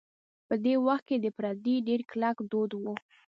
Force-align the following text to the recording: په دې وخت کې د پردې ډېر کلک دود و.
په 0.47 0.55
دې 0.63 0.73
وخت 0.85 1.03
کې 1.09 1.17
د 1.19 1.27
پردې 1.37 1.75
ډېر 1.87 2.01
کلک 2.11 2.37
دود 2.51 2.71
و. 2.75 2.83